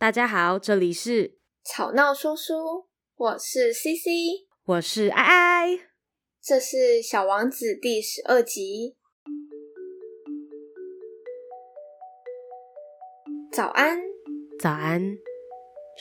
[0.00, 5.66] 大家好，这里是吵闹说书，我是 CC，我是爱爱，
[6.40, 6.76] 这是
[7.06, 8.96] 《小王子》第十二集。
[13.52, 14.00] 早安，
[14.58, 15.18] 早安。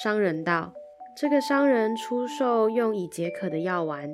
[0.02, 0.74] 商人道
[1.20, 4.10] ：“这个商人出售用以解渴的药丸，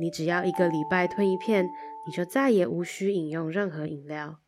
[0.00, 1.64] 你只要一个礼拜吞一片，
[2.04, 4.40] 你就再也无需饮用任何饮料。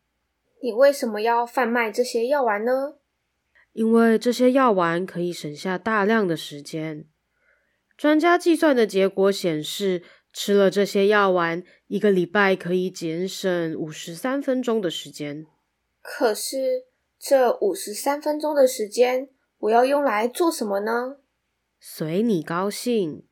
[0.61, 2.97] 你为什么要贩卖这些药丸呢？”
[3.73, 7.07] 因为这些药丸可以省下大量的时间。
[7.97, 15.47] 专家计算的结果显示，吃了这些药丸，一个礼拜可以节省五十三分钟的时间。
[16.01, 16.85] 可是，
[17.19, 21.19] 这五十三分钟的时间，我要用来做什么呢？
[21.79, 23.25] 随你高兴。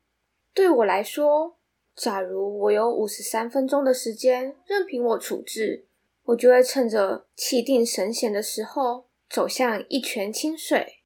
[0.53, 1.57] 对我来说，
[1.95, 5.85] 假如我有五十三分钟的时间，任凭我处置，
[6.23, 9.10] 我就会趁着气定神闲的时候。
[9.31, 11.03] 走向一泉清水。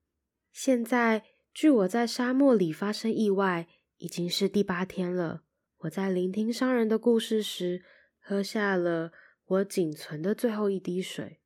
[0.51, 3.67] 现在，距我在沙漠里发生意外
[3.97, 5.43] 已经是第八天了。
[5.81, 7.83] 我在聆听商人的故事时，
[8.19, 9.11] 喝下了
[9.45, 11.39] 我仅存的最后一滴水。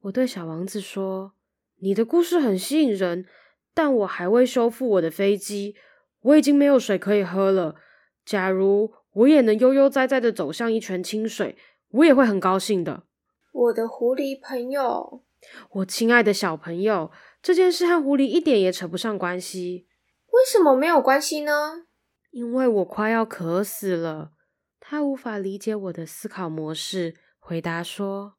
[0.00, 1.34] 我对小王子说
[1.78, 3.26] ：“你的故事很吸引人，
[3.72, 5.76] 但我还未修复我的飞机，
[6.22, 7.76] 我已经没有水可以喝了。
[8.24, 11.56] 假如我也能悠悠哉哉的走向一泉清水，
[11.90, 13.04] 我也会很高兴的。”
[13.52, 15.22] 我的狐狸朋友。
[15.70, 17.10] 我亲爱的小朋友，
[17.42, 19.86] 这件事和狐狸一点也扯不上关系。
[20.26, 21.86] 为什么没有关系呢？
[22.30, 24.32] 因为我快要渴死了。
[24.78, 28.34] 他无法理解我的思考模式，回答说：“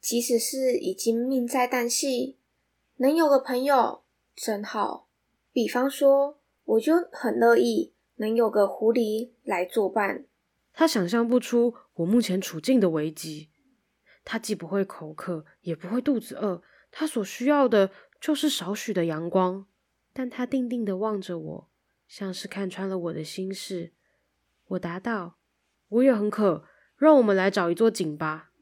[0.00, 2.38] 即使是已经命在旦夕，
[2.96, 4.02] 能有个朋友
[4.34, 5.08] 真好。
[5.52, 10.24] 比方说，我就很乐意能有个狐狸来作伴。”
[10.72, 13.50] 他想象不出我目前处境的危机。
[14.30, 16.62] 他既不会口渴，也不会肚子饿。
[16.90, 17.90] 他所需要的
[18.20, 19.66] 就是少许的阳光。
[20.12, 21.70] 但他定定地望着我，
[22.06, 23.94] 像是看穿了我的心事。
[24.66, 25.38] 我答道
[25.88, 26.66] ：“我也很渴，
[26.98, 28.52] 让我们来找一座井吧。”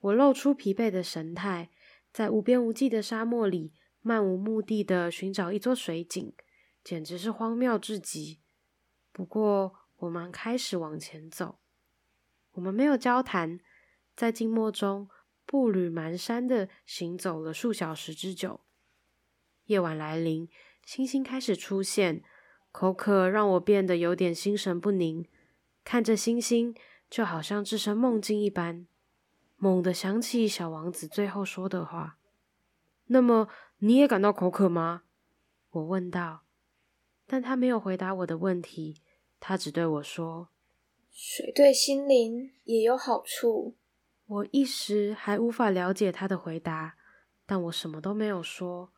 [0.00, 1.70] 我露出疲惫的神态，
[2.12, 6.34] 在无边无际的沙漠里漫无目的地寻找一座水井，
[6.82, 8.40] 简直是荒谬至极。
[9.12, 11.60] 不过，我们开始往前走。
[12.54, 13.60] 我们没有交谈。
[14.16, 15.10] 在静默中，
[15.44, 18.60] 步履蹒跚地行走了数小时之久。
[19.66, 20.48] 夜晚来临，
[20.86, 22.24] 星星开始出现，
[22.72, 25.28] 口渴让我变得有点心神不宁。
[25.84, 26.74] 看着星星，
[27.10, 28.86] 就好像置身梦境一般。
[29.56, 32.18] 猛地想起小王子最后说的话
[33.06, 33.48] ：“那么
[33.78, 35.02] 你也感到口渴吗？”
[35.70, 36.44] 我问道。
[37.26, 39.02] 但他没有回答我的问题，
[39.40, 40.48] 他只对我说
[41.12, 43.76] ：“水对心灵也有好处。”
[44.26, 46.96] 我一时还无法了解他的回答，
[47.46, 48.92] 但我什么都没有说。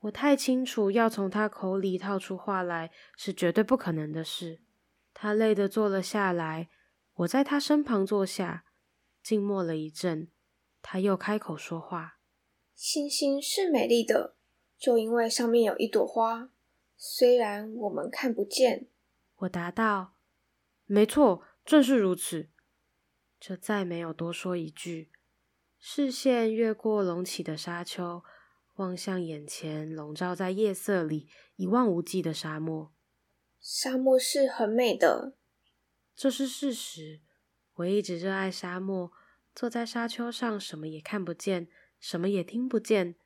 [0.00, 4.62] 我太清楚，要从他口里套出话来是绝对不可能的事。
[5.12, 6.70] 他累得坐了下来，
[7.14, 8.64] 我在他身旁坐下，
[9.22, 10.28] 静默了一阵，
[10.80, 12.18] 他又开口说话
[12.74, 14.36] ：“星星是美丽的，
[14.78, 16.48] 就因为上面有一朵花，
[16.96, 18.88] 虽然我们看不见。”
[19.36, 20.14] 我答道
[20.86, 22.48] ：“没错，正是如此。”
[23.42, 25.10] 就再没有多说一句，
[25.76, 28.22] 视线越过隆起的沙丘，
[28.76, 31.26] 望向眼前笼罩在夜色里
[31.56, 32.92] 一望无际的沙漠。
[33.58, 35.34] 沙漠是很美的，
[36.14, 37.20] 这是事实。
[37.74, 39.10] 我一直热爱沙漠，
[39.52, 41.66] 坐在沙丘上，什么也看不见，
[41.98, 43.16] 什么也听不见，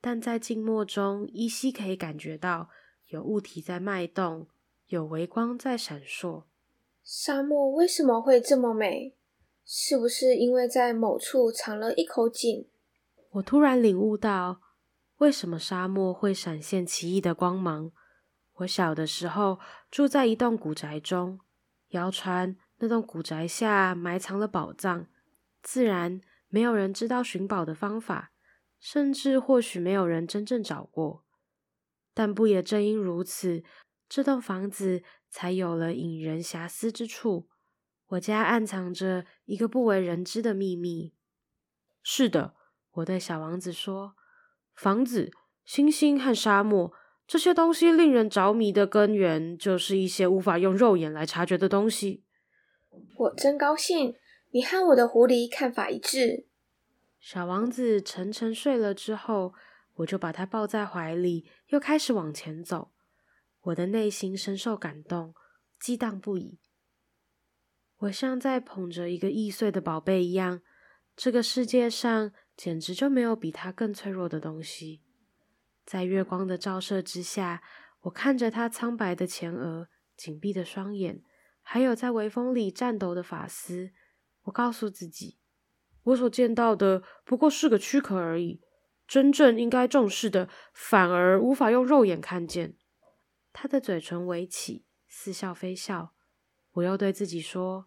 [0.00, 2.70] 但在静默中，依稀可以感觉到
[3.06, 4.46] 有物体在脉动，
[4.86, 6.44] 有微光在闪烁。
[7.02, 9.16] 沙漠为什么会这么美？
[9.70, 12.66] 是不是因为在某处藏了一口井？
[13.32, 14.62] 我突然领悟到，
[15.18, 17.92] 为什么沙漠会闪现奇异的光芒。
[18.54, 21.40] 我小的时候住在一栋古宅中，
[21.88, 25.06] 谣传那栋古宅下埋藏了宝藏，
[25.62, 28.32] 自然没有人知道寻宝的方法，
[28.80, 31.26] 甚至或许没有人真正找过。
[32.14, 33.62] 但不也正因如此，
[34.08, 37.50] 这栋房子才有了引人遐思之处。
[38.08, 41.12] 我家暗藏着一个不为人知的秘密。
[42.02, 42.54] 是的，
[42.92, 44.14] 我对小王子说
[44.74, 45.30] ：“房子、
[45.64, 46.92] 星星和沙漠
[47.26, 52.24] 这些东西令人着迷的根源，就是一些无法用肉眼来察觉的东西。”
[53.18, 54.14] 我真高兴，
[54.52, 56.46] 你和我的狐狸看法一致。
[57.20, 59.52] 小王子沉沉睡了之后，
[59.96, 62.92] 我就把他抱在怀里，又开始往前走。
[63.60, 65.34] 我的内心深受感动，
[65.78, 66.58] 激荡不已。
[67.98, 70.62] 我像在捧着一个易碎的宝贝一样，
[71.16, 75.02] 这个世界上简直就没有比它更脆弱的东西。
[75.84, 77.62] 在月光的照射之下，
[78.02, 81.22] 我看着他苍白的前额、紧闭的双眼，
[81.60, 83.90] 还有在微风里颤抖的发丝。
[84.42, 85.38] 我告诉自己，
[86.04, 88.60] 我所见到的不过是个躯壳而已，
[89.08, 92.76] 真正应该重视的，反而无法用肉眼看见。
[93.52, 96.14] 他的嘴唇微起，似笑非笑。
[96.78, 97.86] 我又对自己说，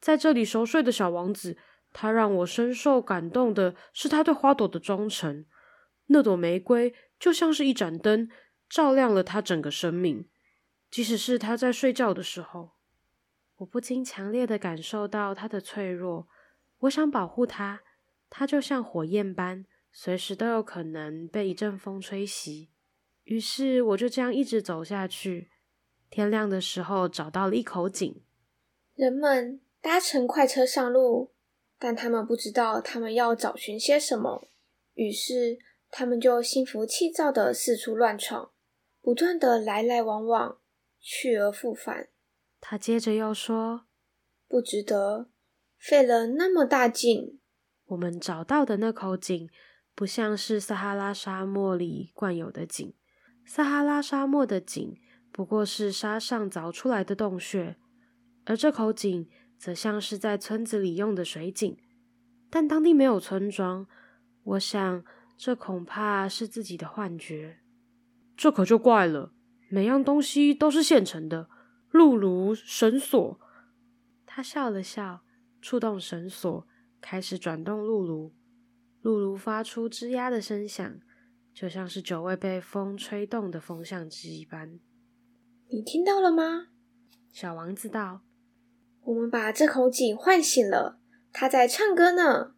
[0.00, 1.56] 在这里熟睡的小王子，
[1.92, 5.46] 他让我深受感动的是他对花朵的忠诚。
[6.06, 8.28] 那朵玫瑰就像是一盏灯，
[8.68, 10.28] 照亮了他整个生命，
[10.90, 12.72] 即使是他在睡觉的时候。
[13.56, 16.26] 我不禁强烈的感受到他的脆弱，
[16.78, 17.82] 我想保护他，
[18.28, 22.70] 他就像火焰般，随时都有可能被一阵风吹袭。
[23.24, 25.50] 于是我就这样一直走下去，
[26.10, 28.20] 天亮的时候找到了一口井。
[28.94, 31.32] 人们搭乘快车上路，
[31.78, 34.50] 但他们不知道他们要找寻些什么，
[34.94, 35.58] 于是
[35.88, 38.50] 他们就心浮气躁的四处乱闯，
[39.00, 40.58] 不断的来来往往，
[41.00, 42.08] 去而复返。
[42.60, 43.86] 他接着又说
[44.46, 45.30] ：“不值得，
[45.78, 47.40] 费了那么大劲。
[47.86, 49.48] 我们找到的那口井，
[49.94, 52.92] 不像是撒哈拉沙漠里惯有的井。
[53.46, 54.94] 撒哈拉沙漠的井
[55.32, 57.76] 不过是沙上凿出来的洞穴，
[58.44, 61.76] 而这口井则像是在村子里用的水井。
[62.48, 63.86] 但当地没有村庄，
[64.42, 65.04] 我想
[65.36, 67.58] 这恐怕是自己的幻觉。
[68.36, 69.32] 这可就怪了，
[69.68, 71.48] 每样东西都是现成的。”
[71.92, 73.40] 辘轤、绳索，
[74.24, 75.22] 他笑了笑，
[75.60, 76.64] 触动绳索，
[77.00, 78.32] 开始转动辘轤。
[79.02, 81.00] 辘轤发出吱呀的声响，
[81.52, 84.78] 就像是久未被风吹动的风向机一般。
[85.72, 86.66] 你听到了吗？
[87.32, 88.22] 小王子道
[89.06, 90.98] ：“我们把这口井唤醒了，
[91.32, 92.54] 他在唱歌呢。”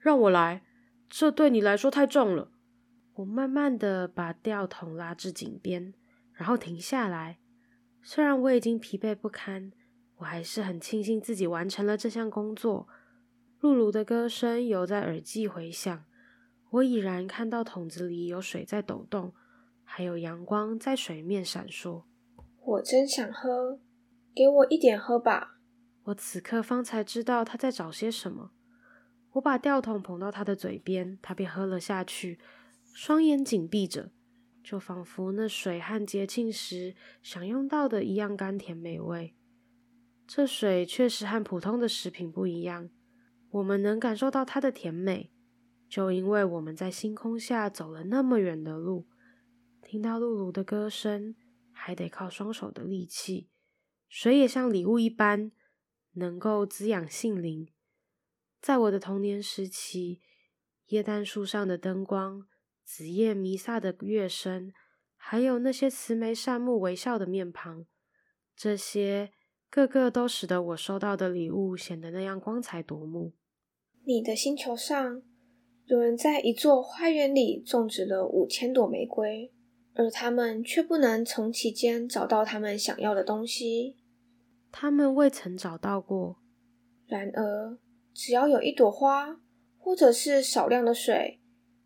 [0.00, 0.64] 让我来，
[1.10, 2.50] 这对你来说太重了。
[3.16, 5.92] 我慢慢的把吊桶拉至井边，
[6.32, 7.38] 然后停下来。
[8.02, 9.70] 虽然我已经疲惫不堪，
[10.16, 12.88] 我还是很庆幸自己完成了这项工作。
[13.60, 16.04] 露露的歌声犹在耳际回响，
[16.70, 19.34] 我已然看到桶子里有水在抖动，
[19.84, 22.04] 还有阳光在水面闪烁。
[22.68, 23.80] 我真想喝，
[24.34, 25.58] 给我一点喝吧。
[26.04, 28.50] 我此刻方才知道他在找些什么。
[29.32, 32.38] 我把吊桶捧到他的嘴边，他便喝了下去，
[32.92, 34.10] 双眼紧闭着。
[34.62, 39.34] 就仿佛那水和节庆时享用到的一样甘甜美味。
[40.26, 42.90] 这水确实和普通的食品不一样，
[43.48, 45.30] 我们能感受到它的甜美，
[45.88, 49.06] 就因为我们在星空下走了那么远的路，
[49.80, 51.34] 听到露露的歌声，
[51.78, 53.48] 还得靠双手的力气。
[54.08, 55.52] 水也像礼物一般，
[56.12, 57.68] 能够滋养性灵。
[58.60, 60.20] 在我的童年时期，
[60.88, 62.48] 耶诞树上的灯光。
[62.84, 64.72] 子夜弥撒的乐声，
[65.14, 67.84] 还有那些慈眉善目、微笑的面庞，
[68.56, 69.30] 这些
[69.68, 73.34] 个个都使得我收到的礼物显得那样光彩夺目。
[74.06, 75.22] 你的星球上，
[75.84, 79.52] 有人在一座花园里种植了五千朵玫瑰，
[79.98, 83.96] 而他们却不能从其间找到他们想要的东西。
[84.70, 86.38] 他们未曾找到过。
[87.08, 87.76] 然而，
[88.14, 89.40] 只要有一朵花，
[89.76, 91.40] 或者是少量的水。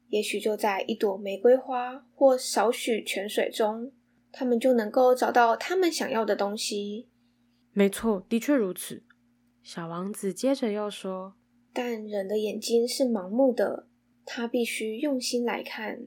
[0.08, 3.90] 也许就在一朵玫瑰花或少许泉水中，
[4.30, 7.08] 他们就能够找到他们想要的东西。
[7.72, 9.04] 没错，的确如此。
[9.62, 11.36] 小王子接着又说
[11.72, 13.88] ：“但人的眼睛是盲目的，
[14.26, 16.02] 他必须用心来看。”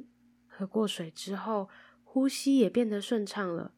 [0.45, 1.67] 喝过水之后，
[2.15, 3.73] 呼吸也变得顺畅了。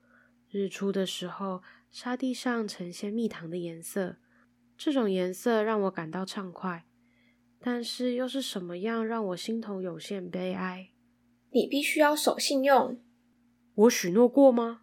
[0.51, 4.17] 日出的时候，沙地上呈现蜜糖的颜色，
[4.77, 6.85] 这种颜色让我感到畅快。
[7.59, 10.91] 但是又是什么样让我心头有限悲哀？
[11.49, 13.01] 你必须要守信用。
[13.73, 14.81] 我许诺过吗？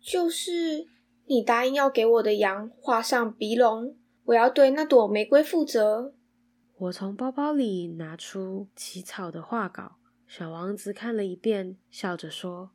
[0.00, 0.86] 就是
[1.26, 6.14] 你答应要给我的羊画上鼻龙，我要对那朵玫瑰负责。
[6.78, 9.96] 我从包包里拿出起草的画稿，
[10.28, 12.70] 小王子看了一遍，笑着说：“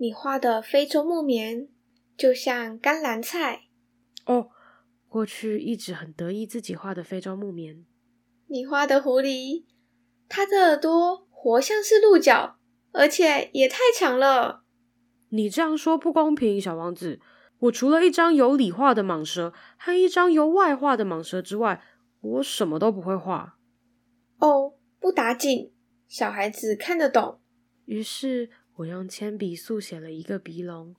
[0.00, 1.68] 你画的非洲木棉
[2.16, 3.64] 就像甘蓝菜。”
[4.24, 4.48] 哦，
[5.06, 7.84] 过去一直很得意自己画的非洲木棉。
[8.46, 9.66] 你画的狐狸，
[10.26, 12.56] 它的耳朵活像是鹿角，
[12.92, 14.64] 而且也太长了。
[15.28, 17.20] 你这样说不公平，小王子。
[17.58, 21.82] 我除了一张由里画的蟒蛇和一张由外画的蟒蛇之外，
[22.22, 23.58] 我什么都不会画。
[24.38, 25.74] 哦，不打紧，
[26.08, 27.42] 小孩子看得懂。
[27.84, 30.94] 于是我用铅笔速写了一个鼻龙，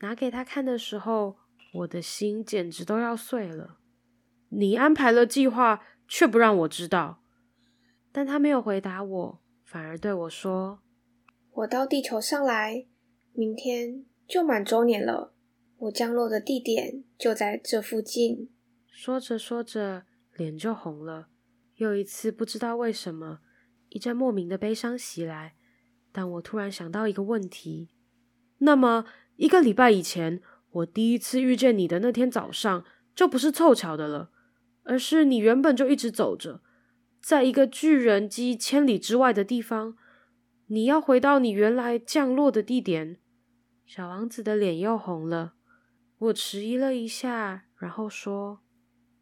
[0.00, 1.36] 拿给他看的时候，
[1.74, 3.78] 我的心简直都要碎了。
[4.48, 5.82] 你安排了计划。
[6.12, 7.22] 却不让我知道，
[8.10, 10.82] 但他没有回答我，反而对我说
[11.54, 12.88] ：“我到地球上来，
[13.32, 15.32] 明天就满周年了。
[15.78, 18.50] 我降落的地点就在这附近。
[18.88, 20.02] 说着说着，
[20.34, 21.28] 脸就红了。
[21.76, 23.38] 又一次不知道为什么，
[23.90, 25.54] 一阵莫名的悲伤袭来。
[26.12, 27.88] 但我突然想到一个问题：
[28.58, 29.04] 那么
[29.36, 34.30] 一个礼拜以前，我第一次遇见你的那天早上，就不是凑巧的了，
[34.82, 36.60] 而是你原本就一直走着，
[37.22, 39.96] 在一个巨人迹千里之外的地方。
[40.66, 43.18] 你要回到你原来降落的地点。
[43.84, 45.54] 小王子的脸又红了。
[46.18, 48.60] 我迟疑了一下，然后说：“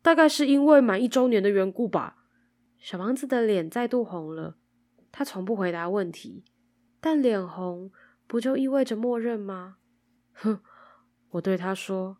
[0.02, 2.26] 大概是因为满一周年的缘故吧。”
[2.78, 4.58] 小王子的脸再度红了。
[5.10, 6.44] 他从不回答问题，
[7.00, 7.90] 但脸红
[8.26, 9.76] 不就意味着默认吗？
[10.32, 10.60] 哼，
[11.30, 12.18] 我对他说：“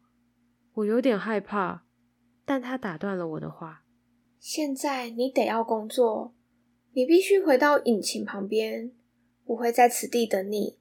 [0.75, 1.85] 我有点害怕。”
[2.45, 3.85] 但他打断了我的话
[4.39, 6.35] ：“现在你得要工作，
[6.93, 8.93] 你必须回到引擎旁边。”
[9.47, 10.79] 我会在此地等你，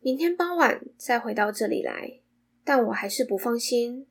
[0.00, 2.20] 明天傍晚再回到这里来。
[2.64, 4.06] 但我还是不放心。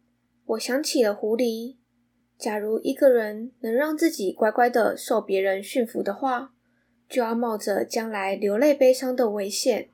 [0.46, 1.78] 我想起了狐狸。
[2.38, 6.54] 假如一个人能让自己乖乖的受别人驯服的话，
[7.12, 9.90] 就要冒着将来流泪悲伤的危险。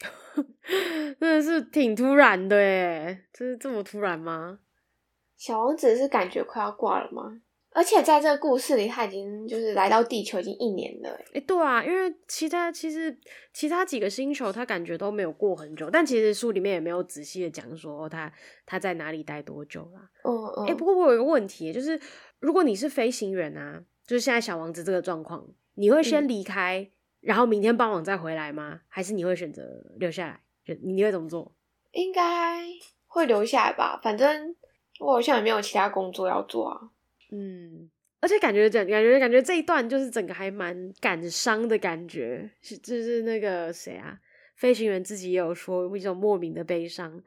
[1.20, 4.60] 真的是挺突然的耶，这是这么突然吗？
[5.36, 7.40] 小王子是感觉快要挂了吗？
[7.70, 11.10] 而且在这个故事里，他已经就是来到地球已经一年了。
[11.34, 13.18] 哎，对啊，因为其他其实
[13.52, 15.90] 其他几个星球，他感觉都没有过很久。
[15.90, 18.32] 但其实书里面也没有仔细的讲说他
[18.64, 20.08] 他在哪里待多久啦。
[20.22, 20.66] 哦哦。
[20.68, 22.00] 哎，不过我有一个问题，就是
[22.38, 28.80] 如果你是飞行员啊，就是现在小王子这个状况，你会先离开，嗯、然后明天傍晚再回来吗？
[28.88, 29.62] 还是你会选择
[29.98, 30.40] 留下来？
[30.64, 31.54] 就你会怎么做？
[31.92, 32.22] 应该
[33.06, 34.54] 会留下来吧，反正
[35.00, 36.90] 我好像也没有其他工作要做啊。
[37.30, 44.18] 嗯，而且感觉整感觉感觉这一段就是整个还蛮感伤的感觉，是就是那个谁啊，
[44.56, 47.22] 飞行员自己也有说一种莫名的悲伤，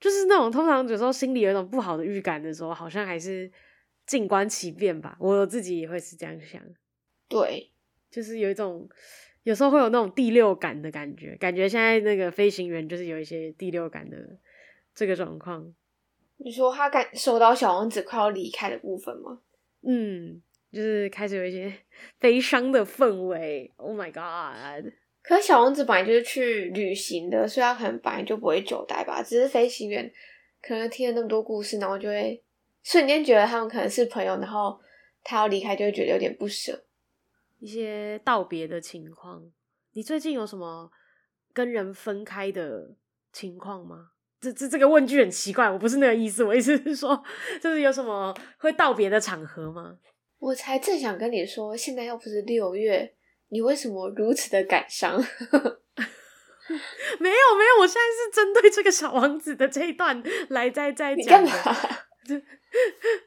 [0.00, 3.50] 就是那种通常有时候心里有一种不好的预感的时候，好像还是
[4.08, 5.16] 静观其变吧。
[5.20, 6.60] 我自己也会是这样想，
[7.28, 7.70] 对，
[8.10, 8.88] 就是有一种
[9.44, 14.16] 有时候会有那种第六感的感觉，感觉现在那个飞行员就是有一些第六感的
[14.94, 15.72] 这个状况。
[16.38, 19.40] 你说他感受到小王子快要离开的部分吗？
[19.82, 20.40] 嗯，
[20.72, 21.72] 就是开始有一些
[22.18, 23.72] 悲伤的氛围。
[23.76, 24.92] Oh my god！
[25.20, 29.22] 可是小王子本来就是去旅行的，所以他可能本来就不会久待吧。
[29.22, 30.10] 只是飞行员
[30.62, 32.42] 可能听了那么多故事，然后就会
[32.88, 34.80] 瞬间觉得他们可能是朋友，然后
[35.22, 36.86] 他要离开就会觉得有点不舍。
[37.58, 39.42] 一些道别的情况，
[39.92, 40.90] 你最近有什么
[41.52, 42.96] 跟人分开的
[43.30, 44.12] 情况吗？
[44.40, 47.22] 这这这个问句很奇怪，我不是那个意思，我意思是说，
[47.60, 49.98] 就是有什么会道别的场合吗？
[50.38, 53.14] 我才正想跟你说，现在又不是六月，
[53.48, 55.12] 你为什么如此的感伤？
[55.20, 55.26] 没
[57.28, 61.18] 有没有，我现在是针对这个小王子的这一段来在在讲。
[61.18, 61.50] 你干嘛？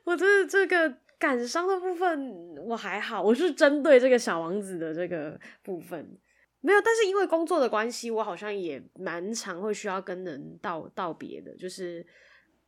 [0.04, 6.18] 我这这个感伤的部分我还好，我是针对这个小王子的这个部分。
[6.64, 12.06] 没有，但是因为工作的关系，我好像也蛮常会需要跟人道道别的，就是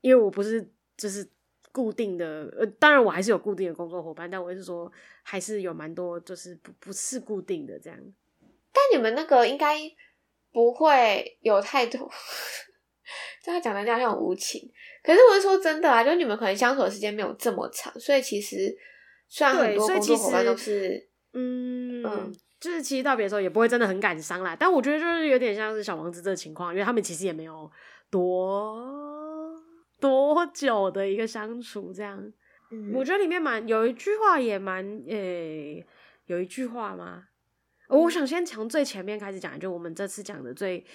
[0.02, 1.30] 因为我不是就是
[1.72, 8.00] 固定的，呃，当然我还是有固定的工作伙伴，但我是说还是有蛮多就是不不是固定的这样。
[8.72, 9.78] 但你们那个应该
[10.52, 12.12] 不会有太多，
[13.44, 14.72] 这样讲的这样很无情。
[15.04, 18.74] 可是我是说真的啊，就你们可能相处的时间没有这么长，所以其实
[19.28, 22.36] 虽然很多工作伙伴都是，嗯嗯。
[22.60, 27.70] 就是其实道别的时候也不会真的很感伤啦，但我觉得就是有点像是小王子这个情况，因为他们其实也没有
[28.10, 29.54] 多
[30.00, 32.18] 多久的一个相处这样。
[32.72, 35.88] 嗯，我觉得里面蛮有一句话也蛮诶、欸，
[36.28, 37.26] 有一句话吗？
[37.90, 40.86] 我想先从最前面开始讲，就我们这次讲的最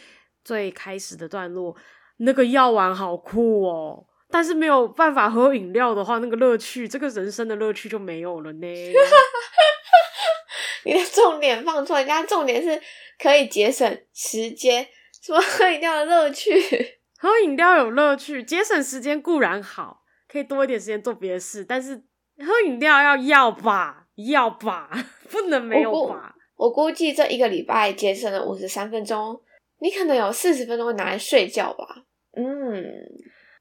[0.42, 1.76] 最开始的段落，
[2.18, 8.66] 那个药丸好酷哦，但是没有办法喝饮料的话，那个乐趣，这个人生的乐趣就没有了呢。
[10.84, 12.80] 你的重点放错，人家重点是
[13.18, 14.86] 可以节省时间，
[15.22, 16.52] 什么喝饮料的乐趣？
[17.20, 21.96] 喝饮料有乐趣，节省时间固然好，可以多一点时间做别的事，但是
[22.38, 24.88] 喝饮料要要吧，要吧，
[25.30, 26.34] 不能没有吧？
[26.56, 29.40] 我估计这一个礼拜节省了五十三分钟，
[29.80, 32.04] 你可能有四十分钟会拿来睡觉吧？
[32.38, 32.84] 嗯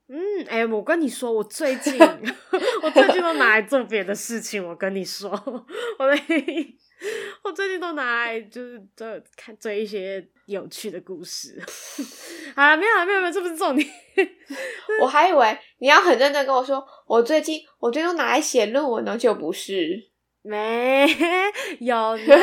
[0.10, 1.94] 嗯，哎、欸，我跟你说，我最近
[2.82, 5.30] 我最近都拿来做别的事情，我跟你说，
[6.00, 6.18] 我的。
[7.44, 11.62] 我最近都拿来就是这看追一些有趣的故事，
[12.56, 13.88] 啊，没有没有没有，这不是重点。
[15.02, 20.10] 我还以为你要很认真跟我说，我最近我最近都拿来写论文呢，就不是。
[20.42, 21.06] 没
[21.82, 22.40] 有，没有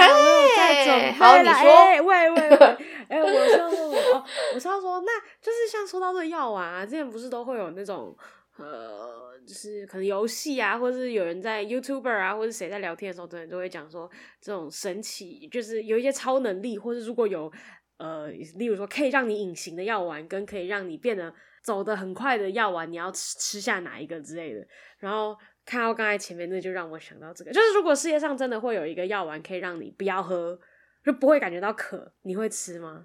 [0.57, 2.77] 在准备好，你说，哎，喂喂喂，
[3.09, 8.17] 哎，我是要说哦，我是要说，那就是像说到这个药丸啊，之前不是都会有那种
[8.59, 17.51] 呃，就是可能游戏啊，或者是有人在 YouTuber 啊，或者谁在聊天的时候，真的都会讲说这种神奇，就是有一些超能力，或者如果有
[17.99, 21.33] 呃，例如说可以让你隐形的药丸，跟可以让你变得
[21.63, 24.67] 走得很快的药丸，你要吃吃下哪一个之类的，
[24.99, 25.37] 然后。
[25.67, 30.61] 看到刚才前面那就让我想到这个，就是如果世界上真的会有一个药丸可以让你不要喝，
[31.05, 33.05] 就不会感觉到渴，你会吃吗？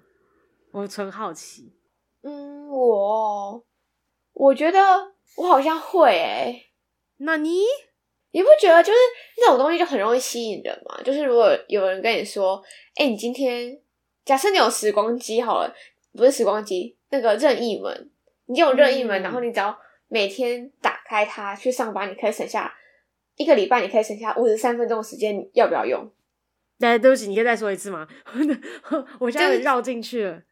[0.72, 1.72] 我纯好奇。
[2.22, 3.64] 嗯，我
[4.32, 4.80] 我觉得
[5.36, 6.66] 我好像会诶、欸。
[7.18, 7.60] 那你
[8.30, 8.98] 你不觉得就是
[9.38, 11.00] 那种东西就很容易吸引人吗？
[11.04, 12.62] 就是如果有人跟你说，
[12.94, 13.78] 哎、欸，你今天
[14.24, 15.74] 假设你有时光机好了，
[16.12, 18.10] 不是时光机，那个任意门，
[18.46, 19.78] 你就有任意门，嗯、然后你只要。
[20.12, 22.74] 每天打开它去上班，你可以省下
[23.36, 26.10] 一个礼拜，你可以省下五十三分钟的时间，你要不要用？
[26.80, 28.08] 对，对不起，你可以再说一次吗？
[29.20, 30.42] 我现在绕进去了。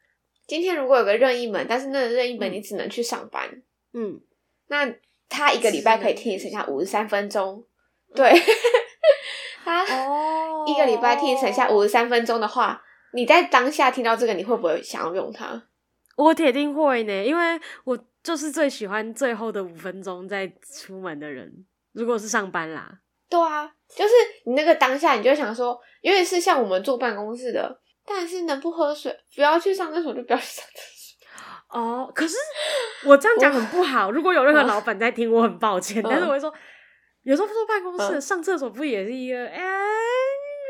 [0.47, 3.61] 今天如果有个任意门，但是那个任意门你只能去上班，
[3.93, 4.21] 嗯，
[4.67, 4.89] 那
[5.27, 7.65] 他一个礼拜可以替你省下五十三分钟。
[8.15, 8.31] 对，
[9.65, 12.81] 他哦，一个礼拜替你省下五十三分钟的话，
[13.13, 15.63] 你在当下听到这个，你会不会想要用它？
[16.15, 17.99] 我铁定会呢，因为我。
[18.21, 24.13] 就是最喜欢最后的五分钟再出门的人，如果是上班啦，对啊，就是
[24.45, 30.89] 你那个当下，你就想说，因为是像我们坐办公室的，但是能不喝水，不要去上厕所就不要去上厕所。
[31.79, 32.35] 哦，可是
[33.05, 34.11] 我这样讲很不好。
[34.11, 36.51] 如果有任何老板在听，我很抱歉，但是我会说，
[37.21, 39.61] 有时候坐办公室上厕所不也是一个哎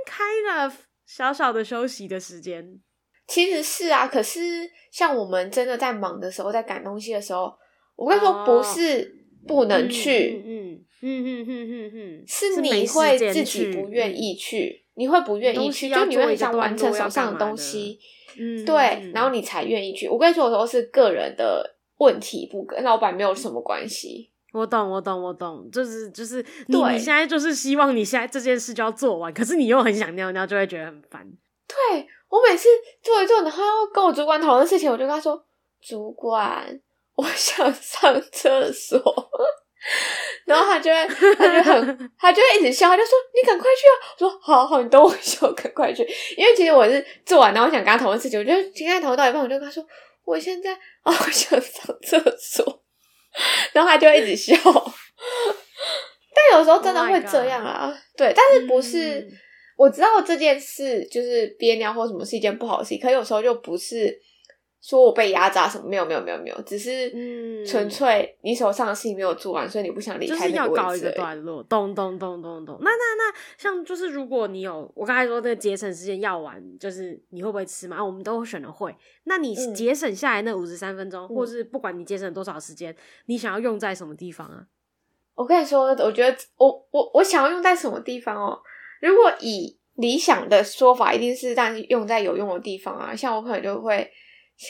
[0.05, 0.73] ，kind of
[1.05, 2.81] 小小的休息的时间。
[3.27, 7.53] 其实是啊，可是像我们真的在忙的时候，在赶东西的时候，
[7.95, 9.15] 我跟你说，不是
[9.47, 10.58] 不能去，嗯嗯
[11.01, 17.99] 嗯嗯嗯嗯，是你会自己不愿意去，你会不愿意去，就你会想完成手上的东西，
[18.37, 20.07] 嗯， 对，然后你才愿意去。
[20.07, 24.31] 我跟你说，有时候是个人的问题，不跟老板没有什么关系。
[24.53, 31.25] 我懂，我懂，我懂，就是就是你你现在就是希望你现在这件事就要做完，可是你又很想尿尿，就会觉得很烦。
[31.67, 32.07] 对。
[32.29, 32.69] 我每次
[33.01, 35.43] 做一做，然后要跟我主管讨论事情，我就跟他说
[35.81, 36.79] ：“主管，
[37.15, 38.99] 我想上厕所。”
[40.45, 46.03] 然后他就会，他就很，他就会一直笑，他就说：“你赶快去啊！”我说：“好好，你等我一下，我赶快去。”
[46.35, 49.85] 因为其实我是做完，然后我想跟他讨论事情，我就今天讨论到一半，我就跟他说
[50.25, 52.83] ：“我现在啊，我想上厕所。”
[53.73, 54.55] 然后他就会一直笑。
[56.33, 59.19] 但有时候真的会这样啊，oh、对，但是不是。
[59.19, 59.31] 嗯
[59.79, 64.13] 我知道这件事就是憋尿或什么是一件不好的事，可有时候就不是
[64.81, 70.49] 说我被压榨什么，没有没有没有没有，只是纯粹你手上的事情没有做完，所以你不想离开那个位置。
[70.49, 72.77] 就是要搞一个段落，咚咚咚咚咚。
[72.81, 77.97] 那那那，像就是如果你有我刚才说那个节省时间药丸，就是你会不会吃嘛？
[77.97, 78.95] 啊，我们都选了会。
[79.25, 84.65] 那你节省下来那五十三分钟，嗯、或是不管你节省多少时间，你想要用在什么地方啊？
[85.35, 88.59] 我跟你说，我觉得我我我想要用在什么地方哦。
[89.01, 93.15] 如果以理想的说法，一定是让用在有用的地方啊。
[93.15, 94.09] 像我可能就会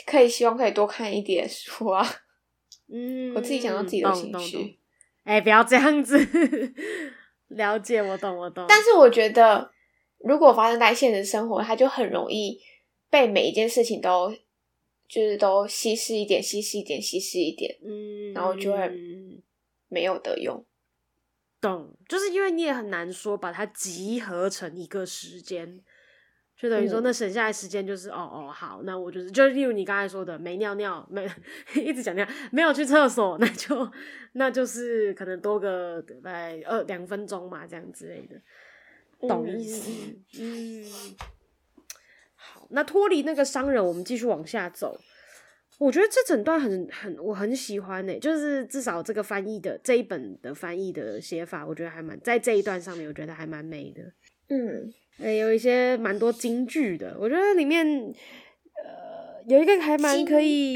[0.06, 2.06] 可以希望可以多看一点书啊。
[2.92, 4.80] 嗯，我自己想到自己的兴趣。
[5.24, 6.18] 哎、欸，不要这样子。
[7.50, 8.66] 了解，我懂，我懂。
[8.68, 9.72] 但是我觉得，
[10.20, 12.60] 如果发生在现实生活，它就很容易
[13.10, 14.32] 被每一件事情都
[15.08, 17.78] 就是都稀释一点，稀释一点，稀释一点。
[17.84, 18.92] 嗯，然后就会
[19.88, 20.66] 没有得用。
[21.62, 25.84] 懂，就是因为你也很难说把它集合成一个时间，
[26.60, 31.26] 就等于说那省下来时间就是、嗯、哦哦好，那我就是就例如你刚才说的没尿尿，没
[31.74, 33.90] 一直讲尿，没有去厕所，那就
[34.34, 38.36] 那就是可能多个大概二两分钟嘛，这样之类的，
[39.26, 39.90] 懂意思？
[40.38, 40.86] 嗯，嗯，
[42.36, 45.00] 好，那脱离那个商人，我们继续往下走。
[45.78, 54.02] 我觉得这整段很很我很喜欢呢、欸，就是至少这个翻译的这一本的翻译的写法，我觉得还蛮在这一段上面，我觉得还蛮美的。
[54.50, 60.76] 嗯，诶有一些蛮多金句的，我觉得里面呃有一个还蛮可以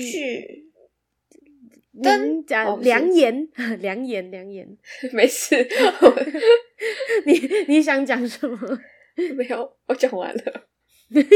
[2.47, 3.47] 讲良言
[3.79, 4.77] 良言良言，
[5.13, 5.55] 没事，
[7.25, 7.33] 你
[7.67, 8.79] 你想讲什么？
[9.37, 10.67] 没有，我讲完了。
[11.11, 11.27] 就是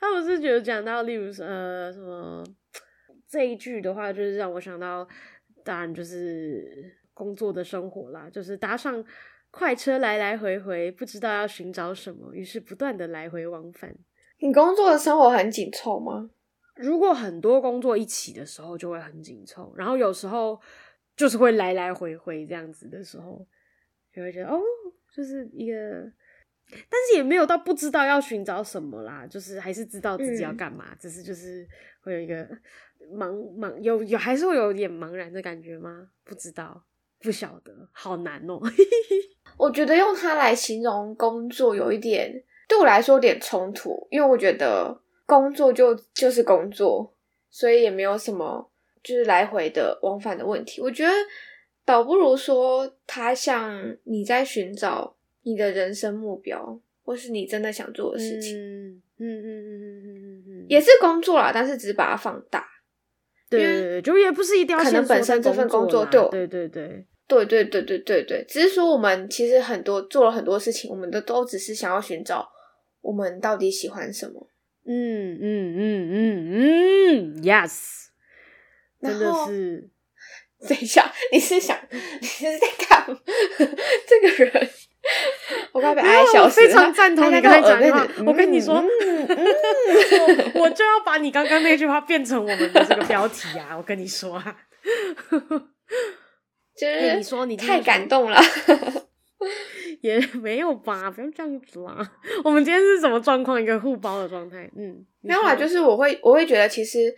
[0.00, 2.42] 他不是觉得讲到，例如说呃什么
[3.28, 5.06] 这一句的话，就是让我想到，
[5.64, 9.04] 当然就是工作的生活啦，就是搭上
[9.50, 13.94] 快车来来回回，不知道要寻找什么，于是不断的来回往返。
[14.38, 16.30] 你工作的生活很紧凑吗？
[16.76, 20.60] 如果很多工作一起的时候，就会很紧凑，然后有时候
[21.16, 23.44] 就是会来来回回这样子的时候，
[24.12, 24.60] 就会觉得哦，
[25.12, 25.76] 就是一个，
[26.70, 31.66] 但是也没有到不知道要寻找什么啦，就是还是知道自己要干嘛，嗯、只是就是
[32.02, 32.46] 会有一个
[33.12, 36.10] 茫茫有有还是会有点茫然的感觉吗？
[36.22, 36.84] 不知道，
[37.20, 38.62] 不晓得，好难哦、喔。
[39.56, 47.14] 我觉得用它来形容工作有一点对我来说有点冲突，因为我觉得工作就就是工作，
[47.50, 48.70] 所以也没有什么
[49.02, 50.80] 就是来回的往返的问题。
[50.80, 51.12] 我觉得。
[51.88, 58.54] 倒不如说，他像你在寻找你的人生目标，或是你真的想做的事情。
[58.58, 62.68] 嗯嗯嗯嗯嗯嗯嗯，也是工作啦，但是只是把它放大。
[63.50, 72.48] 对，就也不是一定要可能本身这份工作对对对对对对对对对对，只是说我们其实很多做了很多事情，我们都都只是想要寻找
[73.00, 74.48] 我们到底喜欢什么。
[74.86, 78.06] 嗯嗯嗯嗯嗯，yes，
[79.02, 79.88] 真的是。
[80.66, 83.06] 等一下，你是想你是在干？
[83.56, 84.68] 这个人
[85.72, 86.66] 我快被爱笑死了！
[86.66, 88.06] 我非常赞同你刚才讲的话。
[88.26, 93.74] 我跟你说，嗯嗯，我，我就要把你刚刚那句话变成我们的这个标题啊！
[93.78, 94.56] 我跟你说啊，
[96.76, 98.40] 就是你说你太感动了，
[100.00, 101.10] 也没有吧？
[101.10, 101.96] 不用这样子啦。
[102.44, 103.60] 我们今天是什么状况？
[103.60, 104.70] 一个互包的状态？
[104.76, 107.14] 嗯，没有啦，就是我会我会觉得，其实，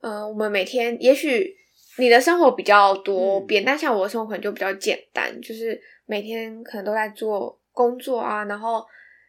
[0.00, 1.56] 呃，我们每天也许。
[1.98, 8.84] 你的生活比较多变，嗯、但像我的生活可能就比较简单，就是每天可能都在做工作啊，然后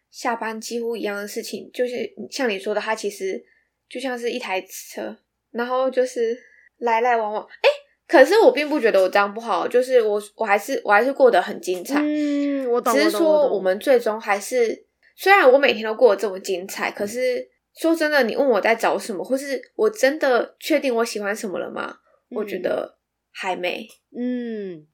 [0.09, 1.93] 下班几乎一样的事情，就是
[2.29, 3.43] 像你说的，它其实
[3.89, 5.15] 就像是一台车，
[5.51, 6.37] 然后就是
[6.77, 7.43] 来来往往。
[7.43, 7.69] 哎，
[8.07, 12.01] 可是我并不觉得我这样不好，就是我我还是我还是过得很精彩。
[12.01, 12.93] 嗯，我懂。
[12.93, 21.97] 只是说我们最终还是，虽然我每天都过得这么精彩，可是说真的，你问我在找什么，或是我真的确定我喜欢什么了吗？
[22.29, 22.97] 我觉得
[23.31, 24.87] 还没，嗯，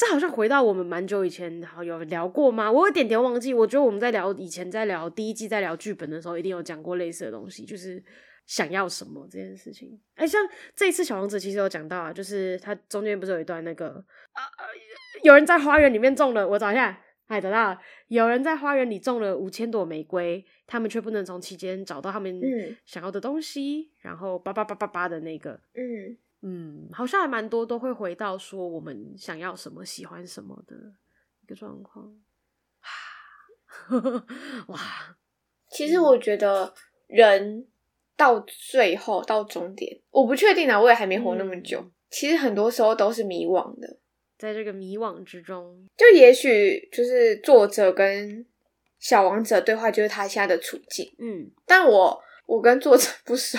[0.00, 2.72] 这好像回到我们蛮久以前，好有聊过吗？
[2.72, 3.52] 我有点点忘记。
[3.52, 8.02] 我觉得我们在聊以前，在聊第一季，在聊剧本的时候，一定有讲过类似的东西，就是
[8.46, 10.00] 想要什么这件事情。
[10.14, 10.40] 哎，像
[10.74, 14.40] 这一次小王子其实有讲到啊，就是他中间不是有一段那个啊，
[15.22, 22.40] 有人在花园里面种了，我找一下，哎，找到了，有人在花园里种了五千朵玫瑰，他们却不能从其间找到他们
[22.86, 26.16] 想要的东西，嗯、然后叭叭叭叭叭的那个，嗯。
[26.42, 30.74] 嗯，好像还蛮多都会回到说我们想要什么、喜欢什么的
[31.42, 32.16] 一个状况。
[34.68, 34.80] 哇，
[35.70, 36.72] 其实我觉得
[37.06, 37.66] 人
[38.16, 41.80] 到最后到终点，我不确定啊，我也还没活那么久。
[41.80, 43.98] 嗯、其实很多时候都是迷惘的，
[44.38, 48.46] 在这个迷惘之中，就也许就是作者跟
[48.98, 51.14] 小王子的对话就是他现在的处境。
[51.18, 53.58] 嗯，但我我跟作者不熟。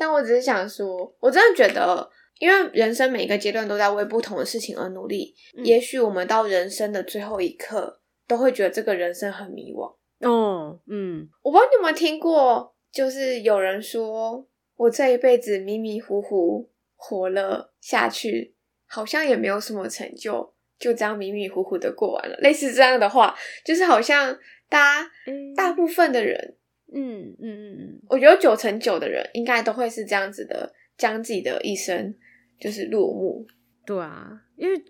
[0.00, 5.34] 但我只是想说，我真的觉得，因为人生每一个阶段都在为不同的事情而努力。
[5.58, 9.94] 嗯、也许我们到人生的最后一刻，都会觉得这个人生很迷惘。
[10.26, 18.54] 哦，嗯，我不知道你有没有听过，就是有人说，我这一辈子迷迷糊糊活了下去，
[18.86, 22.34] 好像也没有什么成就，就这样迷迷糊糊的过完了。
[22.38, 23.36] 类似这样的话，
[23.66, 24.38] 就是好像
[24.70, 26.56] 大家、嗯、大部分的人。
[26.92, 32.14] 嗯嗯嗯嗯，我觉得九成九的人应该都会是这样子的，将自己的一生
[32.58, 33.46] 就是落幕。
[33.86, 34.82] 对啊，因为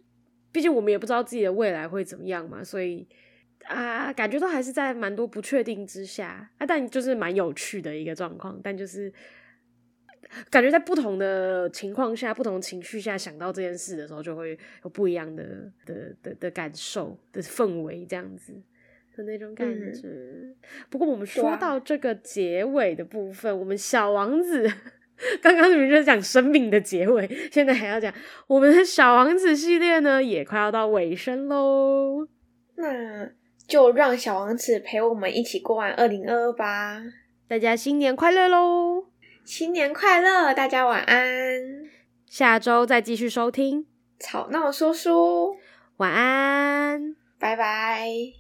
[0.52, 3.06] 毕竟我们也不知道自己的未来会怎么样嘛，所以
[3.64, 8.60] 啊，感觉都还是在蛮多不确定之下啊，但就是蛮有趣的一个状况。
[8.62, 9.12] 但就是
[10.50, 18.54] 感觉在不同的情况下、不同情绪下想到这件事的时候，就会有不一样的的的的感受的氛围，这样子。
[19.20, 20.08] 的那种感觉。
[20.08, 20.54] 嗯、
[20.88, 24.70] 不过我们说到这个结尾的部分，啊、我们小王子
[25.42, 28.12] 刚刚你们就是讲生命的结尾，现在还要讲
[28.46, 32.26] 我们的小王子系列呢，也快要到尾声喽。
[32.76, 33.28] 那
[33.66, 37.02] 就让小王子陪我们一起过完二零二二吧。
[37.46, 39.06] 大家新年快乐喽！
[39.44, 41.20] 新年快乐，大家晚安。
[42.26, 43.82] 下周再继续收听
[44.18, 45.54] 《吵闹说书》。
[45.96, 48.39] 晚安，拜拜。